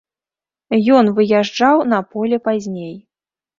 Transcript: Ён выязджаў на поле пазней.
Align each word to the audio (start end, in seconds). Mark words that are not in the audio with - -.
Ён 0.99 1.11
выязджаў 1.19 1.85
на 1.93 2.01
поле 2.17 2.43
пазней. 2.51 2.93